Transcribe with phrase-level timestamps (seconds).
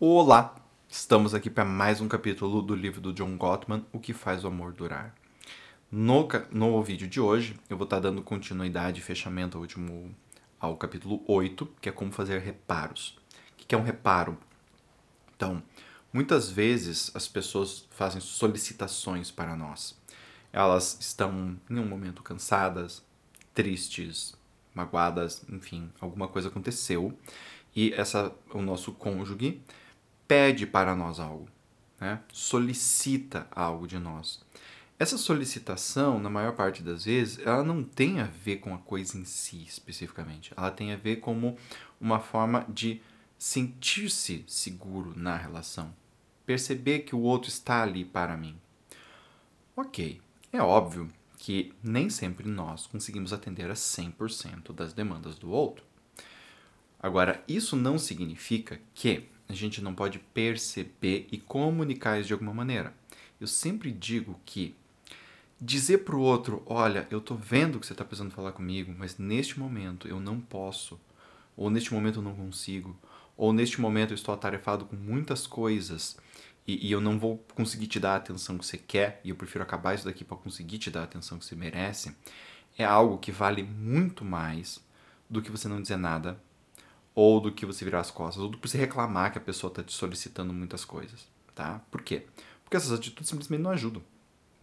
[0.00, 0.54] Olá!
[0.88, 4.46] Estamos aqui para mais um capítulo do livro do John Gottman, O que faz o
[4.46, 5.12] amor durar.
[5.90, 10.14] No, no vídeo de hoje, eu vou estar dando continuidade e fechamento ao último
[10.60, 13.18] ao capítulo 8, que é como fazer reparos.
[13.54, 14.38] O que é um reparo?
[15.34, 15.60] Então,
[16.12, 20.00] muitas vezes as pessoas fazem solicitações para nós.
[20.52, 23.04] Elas estão em um momento cansadas,
[23.52, 24.32] tristes,
[24.72, 27.18] magoadas, enfim, alguma coisa aconteceu
[27.74, 29.60] e essa, o nosso cônjuge
[30.28, 31.48] pede para nós algo,
[31.98, 32.20] né?
[32.30, 34.40] solicita algo de nós.
[34.98, 39.16] Essa solicitação, na maior parte das vezes, ela não tem a ver com a coisa
[39.16, 40.52] em si especificamente.
[40.56, 41.56] Ela tem a ver como
[42.00, 43.00] uma forma de
[43.38, 45.94] sentir-se seguro na relação,
[46.44, 48.56] perceber que o outro está ali para mim.
[49.76, 50.20] Ok,
[50.52, 55.84] é óbvio que nem sempre nós conseguimos atender a 100% das demandas do outro.
[57.00, 62.52] Agora, isso não significa que a gente não pode perceber e comunicar isso de alguma
[62.52, 62.92] maneira.
[63.40, 64.74] Eu sempre digo que
[65.60, 69.16] dizer para o outro, olha, eu tô vendo que você está precisando falar comigo, mas
[69.16, 71.00] neste momento eu não posso,
[71.56, 72.96] ou neste momento eu não consigo,
[73.36, 76.16] ou neste momento eu estou atarefado com muitas coisas
[76.66, 79.36] e, e eu não vou conseguir te dar a atenção que você quer e eu
[79.36, 82.14] prefiro acabar isso daqui para conseguir te dar a atenção que você merece,
[82.76, 84.80] é algo que vale muito mais
[85.28, 86.40] do que você não dizer nada
[87.18, 89.72] ou do que você virar as costas, ou do que você reclamar que a pessoa
[89.72, 91.80] está te solicitando muitas coisas, tá?
[91.90, 92.24] Por quê?
[92.62, 94.00] Porque essas atitudes simplesmente não ajudam.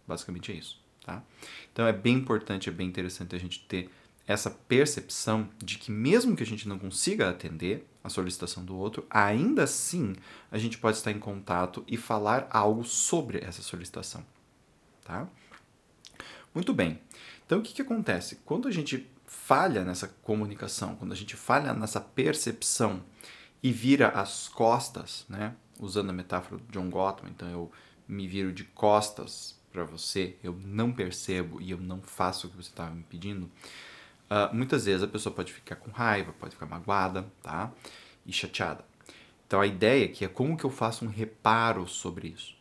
[0.08, 1.22] Basicamente é isso, tá?
[1.70, 3.90] Então é bem importante, é bem interessante a gente ter
[4.26, 9.06] essa percepção de que mesmo que a gente não consiga atender a solicitação do outro,
[9.10, 10.16] ainda assim
[10.50, 14.24] a gente pode estar em contato e falar algo sobre essa solicitação,
[15.04, 15.28] tá?
[16.54, 17.00] Muito bem.
[17.44, 18.36] Então o que, que acontece?
[18.46, 19.06] Quando a gente
[19.46, 23.00] falha nessa comunicação, quando a gente falha nessa percepção
[23.62, 25.54] e vira as costas, né?
[25.78, 27.70] Usando a metáfora do John Gottman, então eu
[28.08, 32.56] me viro de costas para você, eu não percebo e eu não faço o que
[32.56, 33.44] você estava me pedindo.
[34.28, 37.72] Uh, muitas vezes a pessoa pode ficar com raiva, pode ficar magoada, tá?
[38.26, 38.84] E chateada.
[39.46, 42.56] Então a ideia aqui é como que eu faço um reparo sobre isso.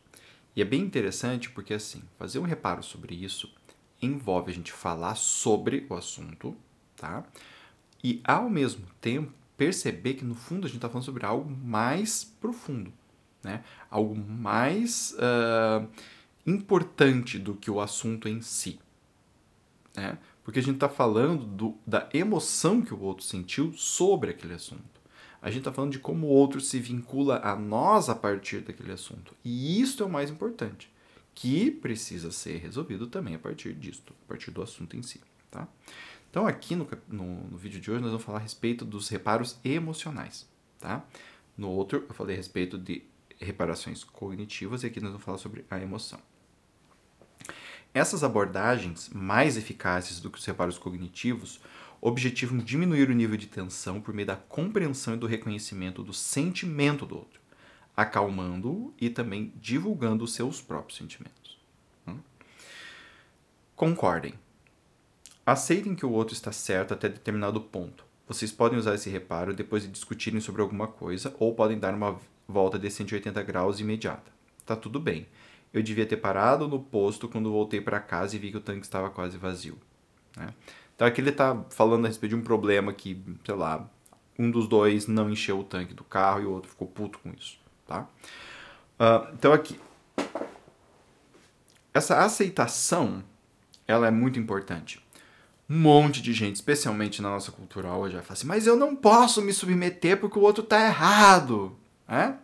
[0.56, 3.52] E é bem interessante porque assim, fazer um reparo sobre isso
[4.00, 6.56] envolve a gente falar sobre o assunto,
[6.96, 7.24] tá?
[8.04, 12.24] E ao mesmo tempo perceber que no fundo a gente está falando sobre algo mais
[12.24, 12.92] profundo,
[13.44, 13.64] né?
[13.90, 15.88] Algo mais uh,
[16.46, 18.80] importante do que o assunto em si,
[19.96, 20.18] né?
[20.44, 24.96] Porque a gente está falando do, da emoção que o outro sentiu sobre aquele assunto.
[25.42, 28.92] A gente está falando de como o outro se vincula a nós a partir daquele
[28.92, 29.36] assunto.
[29.44, 30.92] E isso é o mais importante
[31.34, 35.20] que precisa ser resolvido também a partir disto, a partir do assunto em si.
[35.52, 35.68] Tá?
[36.36, 39.58] Então, aqui no, no, no, vídeo de hoje, nós vamos falar a respeito dos reparos
[39.64, 40.46] emocionais.
[40.82, 41.02] Tá?
[41.58, 43.04] No outro, eu falei a respeito de
[43.40, 46.20] reparações cognitivas e aqui nós vamos falar sobre a emoção.
[47.94, 51.62] Essas abordagens, mais eficazes do que os reparos cognitivos,
[52.02, 57.06] objetivam diminuir o nível de tensão por meio da compreensão e do reconhecimento do sentimento
[57.06, 57.40] do outro
[57.96, 61.58] acalmando-o e também divulgando os seus próprios sentimentos.
[62.06, 62.20] Hum?
[63.74, 64.34] Concordem.
[65.46, 68.04] Aceitem que o outro está certo até determinado ponto.
[68.28, 72.18] Vocês podem usar esse reparo depois de discutirem sobre alguma coisa ou podem dar uma
[72.48, 74.32] volta de 180 graus imediata.
[74.66, 75.28] Tá tudo bem.
[75.72, 78.86] Eu devia ter parado no posto quando voltei para casa e vi que o tanque
[78.86, 79.78] estava quase vazio.
[80.36, 80.54] Né?
[80.96, 83.88] Então aqui ele está falando a respeito de um problema que, sei lá,
[84.40, 87.30] um dos dois não encheu o tanque do carro e o outro ficou puto com
[87.30, 88.08] isso tá?
[89.00, 89.80] Uh, então aqui,
[91.94, 93.24] essa aceitação,
[93.88, 95.05] ela é muito importante.
[95.70, 98.96] Um monte de gente, especialmente na nossa cultura hoje, vai falar assim, mas eu não
[98.96, 101.76] posso me submeter porque o outro tá errado,
[102.08, 102.38] né?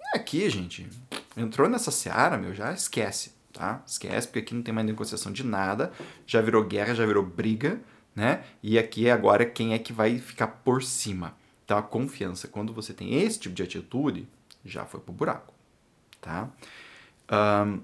[0.00, 0.88] E aqui, gente,
[1.36, 3.82] entrou nessa seara, meu, já esquece, tá?
[3.86, 5.92] Esquece, porque aqui não tem mais negociação de nada,
[6.26, 7.78] já virou guerra, já virou briga,
[8.16, 8.44] né?
[8.62, 11.36] E aqui agora quem é que vai ficar por cima.
[11.64, 14.26] Então a confiança, quando você tem esse tipo de atitude,
[14.64, 15.52] já foi pro buraco,
[16.20, 16.48] tá?
[17.30, 17.80] Um,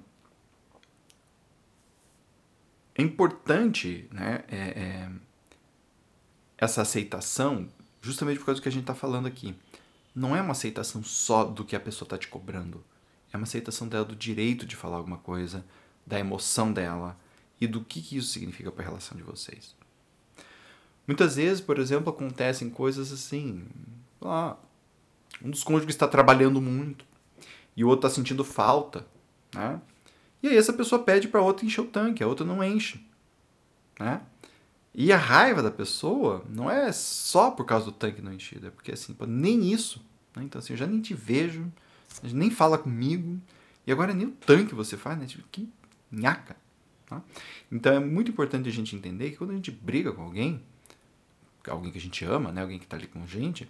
[3.01, 5.11] é importante, né, é, é,
[6.59, 7.67] essa aceitação,
[8.03, 9.57] justamente por causa do que a gente está falando aqui.
[10.15, 12.85] Não é uma aceitação só do que a pessoa está te cobrando.
[13.33, 15.65] É uma aceitação dela do direito de falar alguma coisa,
[16.07, 17.17] da emoção dela
[17.61, 19.75] e do que, que isso significa para a relação de vocês.
[21.07, 23.67] Muitas vezes, por exemplo, acontecem coisas assim,
[24.23, 24.57] ah,
[25.43, 27.05] um dos cônjuges está trabalhando muito
[27.77, 29.07] e o outro está sentindo falta,
[29.55, 29.81] né?
[30.43, 33.05] E aí essa pessoa pede para outra encher o tanque, a outra não enche,
[33.99, 34.23] né?
[34.95, 38.71] E a raiva da pessoa não é só por causa do tanque não enchido, é
[38.71, 40.05] porque assim, nem isso
[40.35, 40.43] Né?
[40.45, 41.71] Então, assim, eu já nem te vejo,
[42.23, 43.41] nem fala comigo,
[43.87, 45.27] e agora nem o tanque você faz, né?
[45.27, 45.69] Tipo, que
[46.11, 46.57] nhaca.
[47.07, 47.23] Tá?
[47.71, 50.63] Então, é muito importante a gente entender que quando a gente briga com alguém,
[51.69, 52.63] alguém que a gente ama, né?
[52.63, 53.65] alguém que está ali com a gente,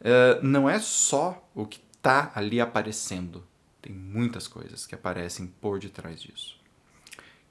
[0.00, 3.44] uh, não é só o que está ali aparecendo.
[3.88, 6.60] Tem muitas coisas que aparecem por detrás disso.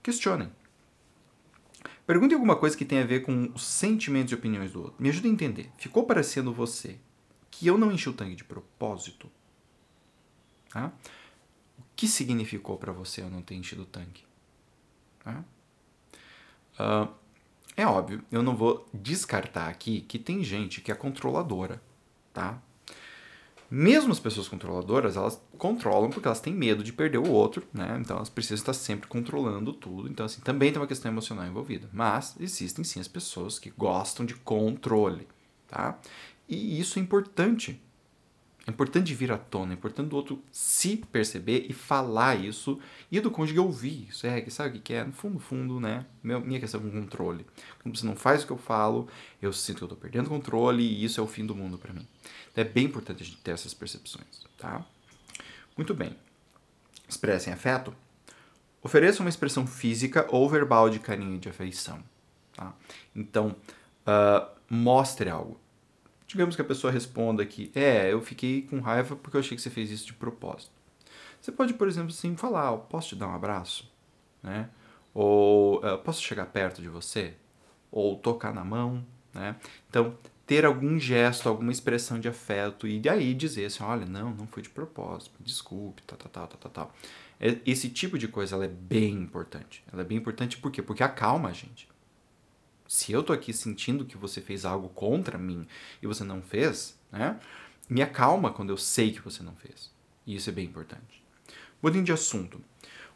[0.03, 0.51] Questionem.
[2.05, 5.01] Pergunte alguma coisa que tenha a ver com os sentimentos e opiniões do outro.
[5.01, 5.71] Me ajude a entender.
[5.79, 6.99] Ficou parecendo você
[7.49, 9.31] que eu não enchi o tanque de propósito?
[10.69, 10.93] Tá?
[11.79, 14.23] O que significou para você eu não ter enchido o tanque?
[15.23, 15.43] Tá?
[16.79, 17.11] Uh,
[17.75, 21.81] é óbvio, eu não vou descartar aqui que tem gente que é controladora,
[22.31, 22.61] tá?
[23.69, 27.97] Mesmo as pessoas controladoras, elas controlam porque elas têm medo de perder o outro, né?
[27.99, 30.09] Então elas precisam estar sempre controlando tudo.
[30.09, 31.89] Então, assim, também tem uma questão emocional envolvida.
[31.91, 35.27] Mas existem sim as pessoas que gostam de controle,
[35.67, 35.99] tá?
[36.47, 37.81] E isso é importante.
[38.67, 42.77] É importante vir à tona, é importante do outro se perceber e falar isso
[43.09, 44.27] e do cônjuge ouvir isso.
[44.27, 45.05] É, sabe o que é?
[45.05, 46.05] No fundo, fundo, né?
[46.21, 47.45] Minha questão com controle.
[47.81, 49.07] Quando você não faz o que eu falo,
[49.41, 51.93] eu sinto que eu tô perdendo controle e isso é o fim do mundo para
[51.93, 52.05] mim.
[52.51, 54.85] Então é bem importante a gente ter essas percepções, tá?
[55.77, 56.13] Muito bem.
[57.07, 57.95] Expressem afeto.
[58.83, 62.03] Ofereça uma expressão física ou verbal de carinho e de afeição.
[62.53, 62.73] Tá?
[63.15, 63.55] Então,
[64.05, 65.57] uh, mostre algo.
[66.27, 69.63] Digamos que a pessoa responda que, é, eu fiquei com raiva porque eu achei que
[69.63, 70.71] você fez isso de propósito.
[71.39, 73.89] Você pode, por exemplo, assim, falar, oh, posso te dar um abraço?
[74.43, 74.69] Né?
[75.13, 77.33] Ou posso chegar perto de você?
[77.89, 79.05] Ou tocar na mão?
[79.33, 79.55] Né?
[79.89, 84.47] Então, ter algum gesto, alguma expressão de afeto e daí dizer assim, olha, não, não
[84.47, 86.95] foi de propósito, desculpe, tal, tal, tal, tal, tal.
[87.65, 89.83] Esse tipo de coisa ela é bem importante.
[89.93, 90.81] Ela é bem importante por quê?
[90.81, 91.87] Porque acalma a gente
[92.87, 95.67] se eu tô aqui sentindo que você fez algo contra mim
[96.01, 97.39] e você não fez, né?
[97.89, 99.91] Me acalma quando eu sei que você não fez.
[100.25, 101.23] E isso é bem importante.
[101.81, 102.59] Mudem de assunto.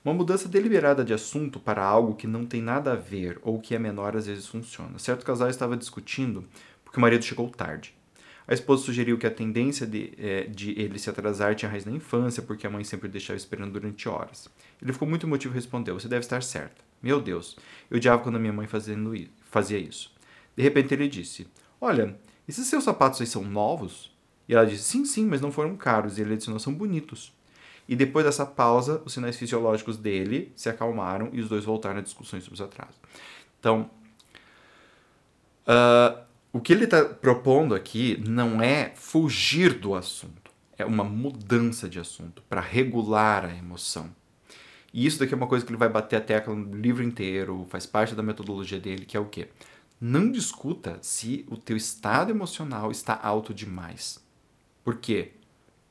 [0.03, 3.75] Uma mudança deliberada de assunto para algo que não tem nada a ver ou que
[3.75, 4.97] é menor às vezes funciona.
[4.97, 6.45] Certo casal estava discutindo
[6.83, 7.93] porque o marido chegou tarde.
[8.47, 11.91] A esposa sugeriu que a tendência de, é, de ele se atrasar tinha raiz na
[11.91, 14.49] infância, porque a mãe sempre o deixava esperando durante horas.
[14.81, 16.83] Ele ficou muito emotivo e respondeu: Você deve estar certa.
[17.01, 17.55] Meu Deus,
[17.89, 19.15] eu odiava quando a minha mãe fazendo,
[19.51, 20.11] fazia isso.
[20.55, 21.47] De repente ele disse:
[21.79, 22.17] Olha,
[22.47, 24.11] esses seus sapatos aí são novos?
[24.49, 26.17] E ela disse: Sim, sim, mas não foram caros.
[26.17, 27.31] E ele adicionou: São bonitos.
[27.87, 32.01] E depois dessa pausa, os sinais fisiológicos dele se acalmaram e os dois voltaram a
[32.01, 32.95] discussões sobre os atrasos.
[33.59, 33.89] Então,
[35.67, 36.21] uh,
[36.53, 41.99] o que ele está propondo aqui não é fugir do assunto, é uma mudança de
[41.99, 44.09] assunto para regular a emoção.
[44.93, 47.65] E isso daqui é uma coisa que ele vai bater a tecla no livro inteiro,
[47.69, 49.47] faz parte da metodologia dele, que é o quê?
[49.99, 54.19] Não discuta se o teu estado emocional está alto demais.
[54.83, 55.31] Por quê?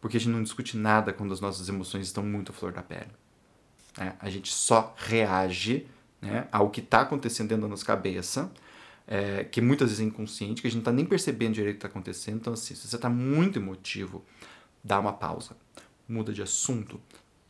[0.01, 2.83] Porque a gente não discute nada quando as nossas emoções estão muito à flor da
[2.83, 3.11] pele.
[3.99, 5.87] É, a gente só reage
[6.21, 8.53] né, ao que está acontecendo dentro da nossa cabeça,
[9.07, 11.79] é, que muitas vezes é inconsciente, que a gente não está nem percebendo direito o
[11.79, 12.37] que está acontecendo.
[12.37, 14.25] Então, assim, se você está muito emotivo,
[14.83, 15.57] dá uma pausa,
[16.09, 17.01] muda de assunto,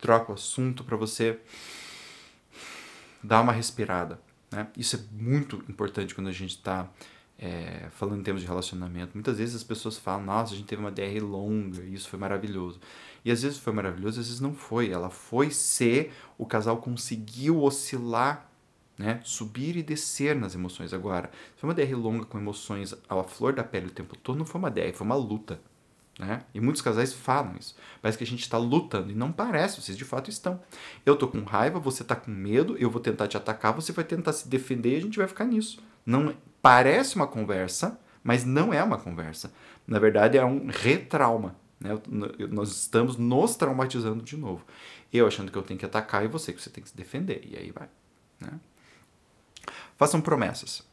[0.01, 1.39] troca o assunto para você
[3.23, 4.19] dar uma respirada.
[4.51, 4.67] Né?
[4.75, 6.89] Isso é muito importante quando a gente está
[7.37, 9.11] é, falando em termos de relacionamento.
[9.13, 12.19] Muitas vezes as pessoas falam, nossa, a gente teve uma DR longa, e isso foi
[12.19, 12.79] maravilhoso.
[13.23, 14.91] E às vezes foi maravilhoso, às vezes não foi.
[14.91, 18.49] Ela foi ser, o casal conseguiu oscilar,
[18.97, 19.19] né?
[19.23, 20.93] subir e descer nas emoções.
[20.93, 24.45] Agora, foi uma DR longa com emoções à flor da pele o tempo todo, não
[24.45, 25.59] foi uma DR, foi uma luta.
[26.19, 26.43] Né?
[26.53, 27.75] E muitos casais falam isso.
[28.01, 29.11] Parece que a gente está lutando.
[29.11, 30.61] E não parece, vocês de fato estão.
[31.05, 34.03] Eu tô com raiva, você tá com medo, eu vou tentar te atacar, você vai
[34.03, 35.81] tentar se defender e a gente vai ficar nisso.
[36.05, 39.51] Não Parece uma conversa, mas não é uma conversa.
[39.87, 41.55] Na verdade, é um retrauma.
[41.79, 41.99] Né?
[42.51, 44.63] Nós estamos nos traumatizando de novo.
[45.11, 47.41] Eu achando que eu tenho que atacar e você que você tem que se defender.
[47.49, 47.89] E aí vai.
[48.39, 48.59] Né?
[49.97, 50.83] Façam promessas.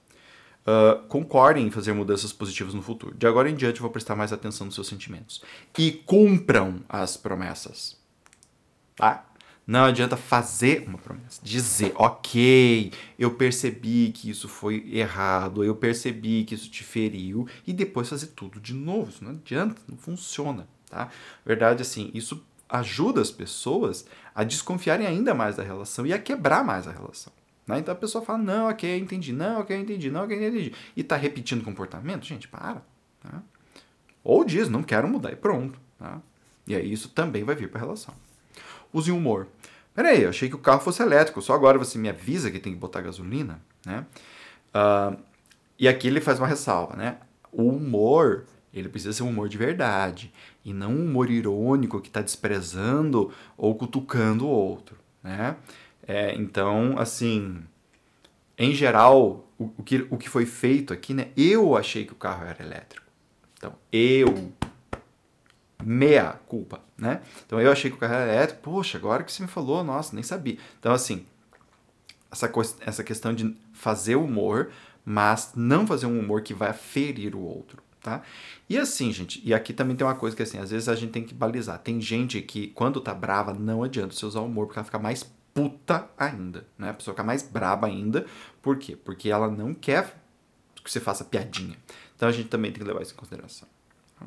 [0.69, 3.17] Uh, concordem em fazer mudanças positivas no futuro.
[3.17, 5.43] De agora em diante, vou prestar mais atenção nos seus sentimentos.
[5.79, 7.97] E cumpram as promessas.
[8.95, 9.25] Tá?
[9.67, 11.41] Não adianta fazer uma promessa.
[11.43, 17.73] Dizer, ok, eu percebi que isso foi errado, eu percebi que isso te feriu, e
[17.73, 19.09] depois fazer tudo de novo.
[19.09, 20.69] Isso não adianta, não funciona.
[20.91, 21.09] Tá?
[21.47, 26.63] Verdade, assim, isso ajuda as pessoas a desconfiarem ainda mais da relação e a quebrar
[26.63, 27.33] mais a relação.
[27.69, 27.79] Né?
[27.79, 30.73] Então a pessoa fala, não, ok, entendi, não, ok, entendi, não, ok, entendi.
[30.97, 32.83] E está repetindo comportamento, gente, para.
[33.23, 33.43] Tá?
[34.25, 35.79] Ou diz, não quero mudar e pronto.
[35.99, 36.21] Tá?
[36.67, 38.15] E aí isso também vai vir para a relação.
[38.93, 39.47] Use humor.
[39.95, 42.73] Peraí, eu achei que o carro fosse elétrico, só agora você me avisa que tem
[42.73, 44.07] que botar gasolina, né?
[44.73, 45.19] Uh,
[45.79, 47.19] e aqui ele faz uma ressalva, né?
[47.51, 50.33] O humor, Ele precisa ser um humor de verdade
[50.65, 55.57] e não um humor irônico que está desprezando ou cutucando o outro, né?
[56.09, 57.62] É, então, assim,
[58.57, 61.29] em geral, o, o, que, o que foi feito aqui, né?
[61.37, 63.07] Eu achei que o carro era elétrico.
[63.59, 64.53] Então, eu
[65.85, 67.23] meia culpa, né?
[67.47, 70.15] Então eu achei que o carro era elétrico, poxa, agora que você me falou, nossa,
[70.15, 70.59] nem sabia.
[70.79, 71.25] Então assim,
[72.31, 72.50] essa,
[72.81, 74.71] essa questão de fazer humor,
[75.05, 78.23] mas não fazer um humor que vai ferir o outro, tá?
[78.69, 81.12] E assim, gente, e aqui também tem uma coisa que assim, às vezes a gente
[81.12, 81.79] tem que balizar.
[81.79, 85.25] Tem gente que quando tá brava não adianta você usar humor porque ela fica mais
[85.59, 86.91] puta ainda, né?
[86.91, 88.25] A pessoa fica mais braba ainda.
[88.62, 88.95] Por quê?
[88.95, 90.17] Porque ela não quer
[90.85, 91.77] que você faça piadinha.
[92.15, 93.67] Então a gente também tem que levar isso em consideração.
[94.19, 94.27] Tá?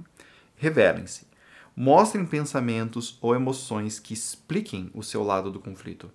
[0.57, 1.25] Revelem-se.
[1.73, 6.11] Mostrem pensamentos ou emoções que expliquem o seu lado do conflito.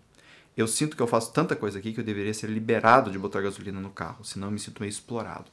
[0.55, 3.41] Eu sinto que eu faço tanta coisa aqui que eu deveria ser liberado de botar
[3.41, 5.51] gasolina no carro, senão eu me sinto meio explorado.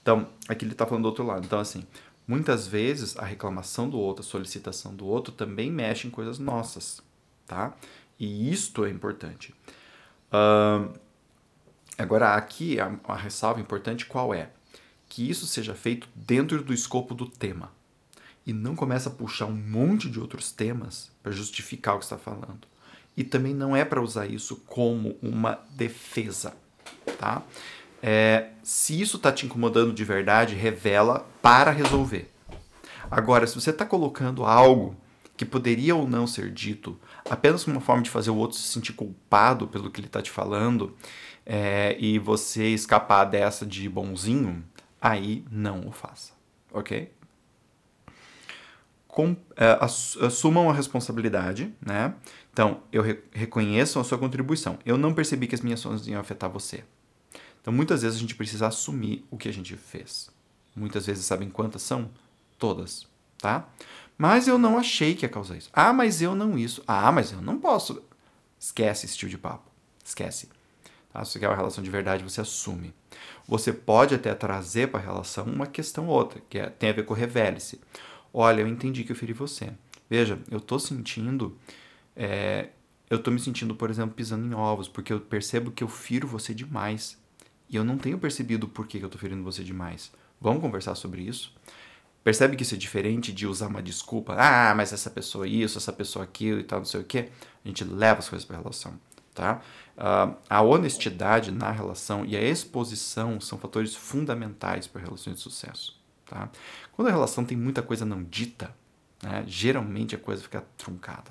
[0.00, 1.44] Então, aqui ele está falando do outro lado.
[1.44, 1.84] Então, assim,
[2.26, 7.00] muitas vezes a reclamação do outro, a solicitação do outro também mexe em coisas nossas,
[7.46, 7.74] tá?
[8.22, 9.52] E isto é importante.
[10.32, 10.96] Uh,
[11.98, 14.50] agora, aqui a, a ressalva importante qual é?
[15.08, 17.72] Que isso seja feito dentro do escopo do tema
[18.46, 22.16] e não começa a puxar um monte de outros temas para justificar o que está
[22.16, 22.60] falando.
[23.16, 26.54] E também não é para usar isso como uma defesa,
[27.18, 27.42] tá?
[28.00, 32.30] É, se isso está te incomodando de verdade, revela para resolver.
[33.10, 34.96] Agora, se você está colocando algo
[35.36, 36.98] que poderia ou não ser dito
[37.28, 40.20] apenas como uma forma de fazer o outro se sentir culpado pelo que ele está
[40.20, 40.96] te falando
[41.44, 44.64] é, e você escapar dessa de bonzinho,
[45.00, 46.32] aí não o faça,
[46.72, 47.10] ok?
[49.12, 49.78] com, é,
[50.24, 52.14] assumam a responsabilidade, né?
[52.50, 54.78] Então, eu re reconheço a sua contribuição.
[54.86, 56.82] Eu não percebi que as minhas ações iam afetar você.
[57.60, 60.30] Então, muitas vezes a gente precisa assumir o que a gente fez.
[60.74, 62.10] Muitas vezes, sabem quantas são?
[62.58, 63.68] Todas, tá?
[64.16, 65.70] Mas eu não achei que ia causar isso.
[65.72, 66.82] Ah, mas eu não isso.
[66.86, 68.02] Ah, mas eu não posso.
[68.58, 69.70] Esquece esse tipo de papo.
[70.04, 70.48] Esquece.
[71.12, 71.24] Tá?
[71.24, 72.94] Se você quer uma relação de verdade, você assume.
[73.46, 77.04] Você pode até trazer para a relação uma questão outra, que é, tem a ver
[77.04, 77.80] com revele-se.
[78.32, 79.72] Olha, eu entendi que eu feri você.
[80.08, 81.56] Veja, eu tô sentindo.
[82.16, 82.68] É,
[83.10, 86.26] eu tô me sentindo, por exemplo, pisando em ovos, porque eu percebo que eu firo
[86.26, 87.18] você demais.
[87.68, 90.12] E eu não tenho percebido por que eu tô ferindo você demais.
[90.40, 91.54] Vamos conversar sobre isso?
[92.24, 94.34] Percebe que isso é diferente de usar uma desculpa?
[94.38, 97.28] Ah, mas essa pessoa isso, essa pessoa aquilo e tal, não sei o quê.
[97.64, 98.98] A gente leva as coisas para relação,
[99.34, 99.60] tá?
[99.96, 106.00] Uh, a honestidade na relação e a exposição são fatores fundamentais para relações de sucesso.
[106.24, 106.48] Tá?
[106.92, 108.74] Quando a relação tem muita coisa não dita,
[109.22, 111.30] né, geralmente a coisa fica truncada.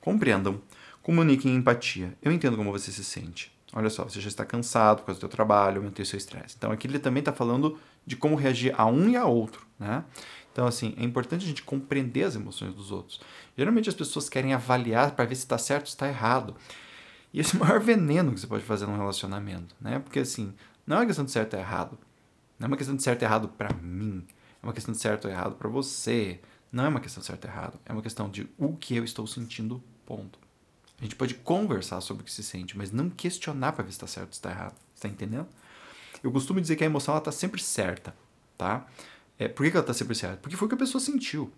[0.00, 0.60] Compreendam,
[1.02, 2.16] comuniquem empatia.
[2.22, 3.52] Eu entendo como você se sente.
[3.72, 6.54] Olha só, você já está cansado por causa do seu trabalho, aumentei o seu estresse.
[6.56, 7.78] Então aqui ele também está falando
[8.08, 10.02] de como reagir a um e a outro, né?
[10.50, 13.20] Então assim, é importante a gente compreender as emoções dos outros.
[13.56, 16.56] Geralmente as pessoas querem avaliar para ver se está certo ou está errado.
[17.32, 19.98] E esse é o maior veneno que você pode fazer num relacionamento, né?
[19.98, 20.54] Porque assim,
[20.86, 21.98] não é uma questão de certo ou errado.
[22.58, 24.26] Não é uma questão de certo e errado para mim.
[24.62, 26.40] É uma questão de certo ou errado para você.
[26.72, 27.78] Não é uma questão de certo ou errado.
[27.84, 30.38] É uma questão de o que eu estou sentindo, ponto.
[30.98, 33.96] A gente pode conversar sobre o que se sente, mas não questionar para ver se
[33.96, 34.74] está certo ou está errado.
[34.94, 35.46] Está entendendo?
[36.22, 38.14] Eu costumo dizer que a emoção está sempre certa,
[38.56, 38.86] tá?
[39.38, 40.38] É, por que, que ela está sempre certa?
[40.38, 41.52] Porque foi o que a pessoa sentiu.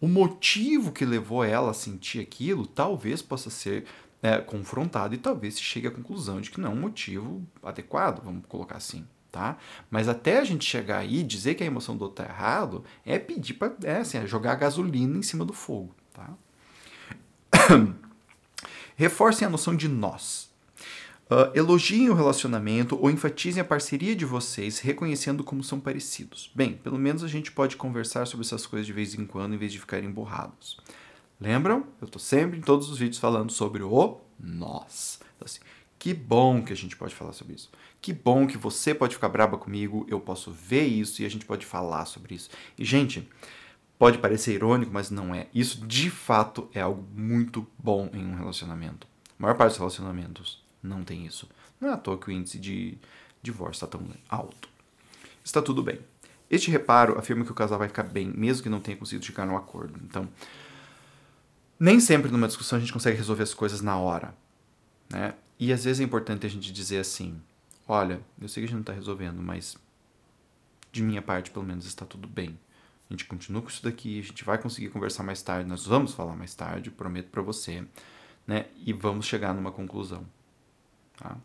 [0.00, 3.86] O motivo que levou ela a sentir aquilo talvez possa ser
[4.22, 8.22] é, confrontado e talvez se chegue à conclusão de que não é um motivo adequado,
[8.22, 9.58] vamos colocar assim tá?
[9.90, 13.18] Mas até a gente chegar aí, dizer que a emoção do outro tá errado, é
[13.18, 16.30] pedir para é, assim, é jogar gasolina em cima do fogo, tá?
[18.96, 20.50] Reforcem a noção de nós.
[21.28, 26.52] Uh, elogiem o relacionamento ou enfatizem a parceria de vocês, reconhecendo como são parecidos.
[26.54, 29.58] Bem, pelo menos a gente pode conversar sobre essas coisas de vez em quando, em
[29.58, 30.78] vez de ficarem borrados.
[31.40, 31.84] Lembram?
[32.00, 35.18] Eu estou sempre em todos os vídeos falando sobre o nós.
[35.34, 35.60] Então, assim,
[35.98, 37.70] que bom que a gente pode falar sobre isso.
[38.00, 41.44] Que bom que você pode ficar braba comigo, eu posso ver isso e a gente
[41.44, 42.50] pode falar sobre isso.
[42.78, 43.28] E, gente,
[43.98, 45.48] pode parecer irônico, mas não é.
[45.52, 49.08] Isso de fato é algo muito bom em um relacionamento.
[49.38, 51.48] A maior parte dos relacionamentos não tem isso.
[51.80, 52.96] Não é à toa que o índice de
[53.42, 54.68] divórcio está tão alto.
[55.44, 56.00] Está tudo bem.
[56.50, 59.46] Este reparo afirma que o casal vai ficar bem, mesmo que não tenha conseguido chegar
[59.46, 60.00] no acordo.
[60.04, 60.28] Então,
[61.78, 64.34] nem sempre numa discussão a gente consegue resolver as coisas na hora.
[65.10, 65.34] Né?
[65.58, 67.40] E às vezes é importante a gente dizer assim:
[67.86, 69.76] olha, eu sei que a gente não está resolvendo, mas
[70.92, 72.58] de minha parte, pelo menos, está tudo bem.
[73.08, 76.12] A gente continua com isso daqui, a gente vai conseguir conversar mais tarde, nós vamos
[76.12, 77.84] falar mais tarde, prometo para você,
[78.46, 78.66] né?
[78.84, 80.26] E vamos chegar numa conclusão,
[81.16, 81.36] tá?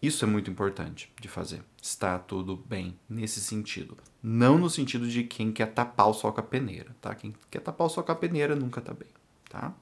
[0.00, 1.62] Isso é muito importante de fazer.
[1.80, 3.96] Está tudo bem nesse sentido.
[4.22, 7.14] Não no sentido de quem quer tapar o sol com a peneira, tá?
[7.14, 9.08] Quem quer tapar o sol com a peneira nunca tá bem,
[9.48, 9.74] tá?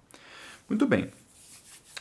[0.68, 1.10] Muito bem.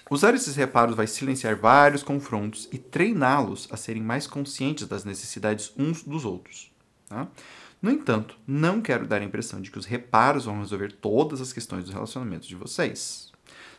[0.10, 5.74] Usar esses reparos vai silenciar vários confrontos e treiná-los a serem mais conscientes das necessidades
[5.78, 6.72] uns dos outros.
[7.08, 7.28] Tá?
[7.82, 11.52] No entanto, não quero dar a impressão de que os reparos vão resolver todas as
[11.52, 13.32] questões dos relacionamentos de vocês.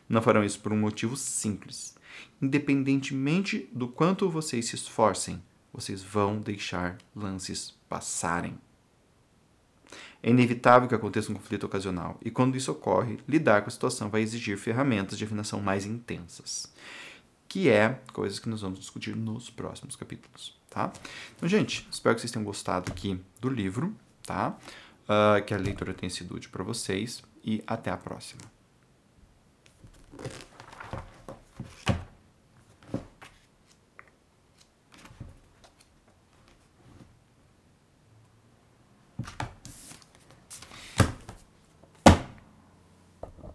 [0.08, 1.93] Não farão isso por um motivo simples.
[2.40, 5.42] Independentemente do quanto vocês se esforcem,
[5.72, 8.58] vocês vão deixar lances passarem.
[10.22, 14.08] É inevitável que aconteça um conflito ocasional, e quando isso ocorre, lidar com a situação
[14.08, 16.72] vai exigir ferramentas de afinação mais intensas,
[17.46, 20.92] que é coisas que nós vamos discutir nos próximos capítulos, tá?
[21.36, 24.56] Então, gente, espero que vocês tenham gostado aqui do livro, tá?
[25.04, 28.40] Uh, que a leitura tenha sido útil para vocês, e até a próxima.